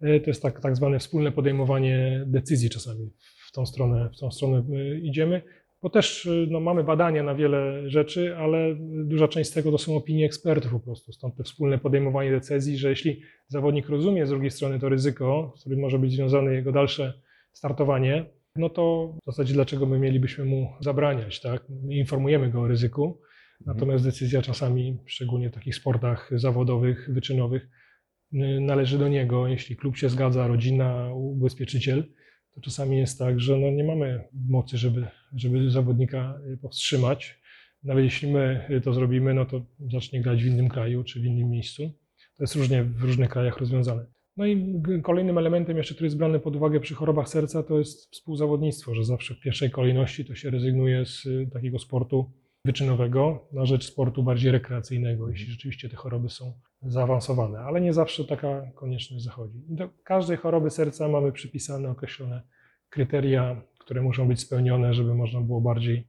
[0.00, 3.10] To jest tak, tak zwane wspólne podejmowanie decyzji czasami.
[3.48, 4.62] W tą stronę, w tą stronę
[5.02, 5.42] idziemy.
[5.82, 9.96] bo też no, mamy badania na wiele rzeczy, ale duża część z tego to są
[9.96, 11.12] opinie ekspertów po prostu.
[11.12, 15.60] Stąd te wspólne podejmowanie decyzji, że jeśli zawodnik rozumie z drugiej strony to ryzyko, z
[15.60, 17.12] którym może być związane jego dalsze
[17.58, 21.64] startowanie, no to w zasadzie dlaczego my mielibyśmy mu zabraniać, tak?
[21.68, 23.20] My Informujemy go o ryzyku,
[23.66, 27.68] natomiast decyzja czasami, szczególnie w takich sportach zawodowych, wyczynowych,
[28.32, 29.48] y, należy do niego.
[29.48, 32.04] Jeśli klub się zgadza, rodzina, ubezpieczyciel,
[32.54, 35.06] to czasami jest tak, że no nie mamy mocy, żeby,
[35.36, 37.40] żeby zawodnika y, powstrzymać.
[37.82, 41.24] Nawet jeśli my y, to zrobimy, no to zacznie grać w innym kraju czy w
[41.24, 41.82] innym miejscu.
[42.36, 44.17] To jest różnie w różnych krajach rozwiązane.
[44.38, 48.10] No i kolejnym elementem jeszcze, który jest brany pod uwagę przy chorobach serca, to jest
[48.12, 52.32] współzawodnictwo, że zawsze w pierwszej kolejności to się rezygnuje z y, takiego sportu
[52.64, 58.24] wyczynowego na rzecz sportu bardziej rekreacyjnego, jeśli rzeczywiście te choroby są zaawansowane, ale nie zawsze
[58.24, 59.58] taka konieczność zachodzi.
[59.68, 62.42] Do każdej choroby serca mamy przypisane określone
[62.88, 66.08] kryteria, które muszą być spełnione, żeby można było bardziej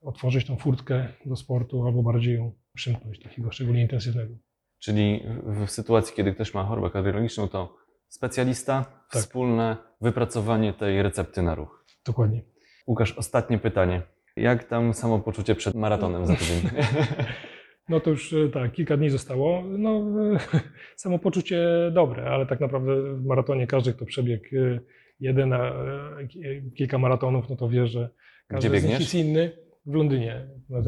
[0.00, 4.34] otworzyć tą furtkę do sportu albo bardziej ją przymknąć, takiego szczególnie intensywnego.
[4.82, 7.76] Czyli w, sytuacji, kiedy ktoś ma chorobę kardiologiczną, to
[8.08, 9.22] specjalista, Tak.
[9.22, 11.84] wspólne wypracowanie tej recepty na ruch.
[12.06, 12.42] Dokładnie.
[12.86, 14.02] Łukasz, ostatnie pytanie.
[14.36, 16.60] Jak tam samopoczucie przed maratonem za tydzień?
[17.88, 19.62] No to już e, tak, kilka dni zostało.
[19.78, 20.02] No,
[20.34, 20.60] e,
[20.96, 24.80] samopoczucie dobre, ale tak naprawdę w maratonie każdy, kto przebiegł e,
[25.20, 25.72] jeden, a
[26.28, 28.10] ki- kilka maratonów, no to wie, że
[28.48, 29.52] każdy z nich jest inny.
[29.86, 30.46] W Londynie.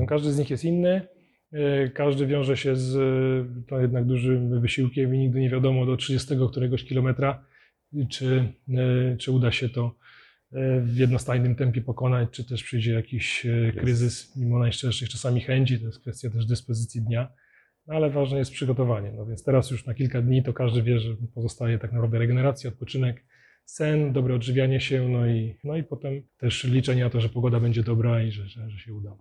[0.08, 1.08] Każdy z nich jest inny.
[1.54, 5.96] E, Każdy wiąże się z e, to jednak dużym wysiłkiem i nigdy nie wiadomo do
[5.96, 7.44] 30 któregoś kilometra,
[8.10, 9.94] czy, e, czy uda się to
[10.82, 13.46] w jednostajnym tempie pokonać, czy też przyjdzie jakiś
[13.76, 17.32] kryzys, mimo najszczerszych czasami chęci, to jest kwestia też dyspozycji dnia,
[17.86, 19.12] no ale ważne jest przygotowanie.
[19.12, 22.70] No więc teraz już na kilka dni to każdy wie, że pozostaje tak naprawdę regeneracja,
[22.70, 23.24] odpoczynek,
[23.64, 27.60] sen, dobre odżywianie się, no i, no i potem też liczenie na to, że pogoda
[27.60, 29.16] będzie dobra i że, że, że się uda.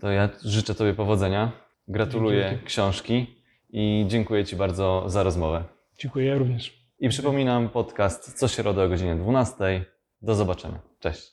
[0.00, 1.52] To ja życzę Tobie powodzenia,
[1.88, 2.66] gratuluję Dzięki.
[2.66, 5.64] książki i dziękuję Ci bardzo za rozmowę.
[5.98, 6.86] Dziękuję również.
[6.98, 9.84] I przypominam podcast co środę o godzinie 12.
[10.22, 10.78] Do zobaczenia.
[11.00, 11.32] Cześć.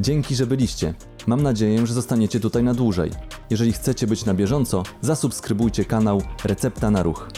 [0.00, 0.94] Dzięki, że byliście.
[1.26, 3.10] Mam nadzieję, że zostaniecie tutaj na dłużej.
[3.50, 7.28] Jeżeli chcecie być na bieżąco, zasubskrybujcie kanał Recepta na Ruch.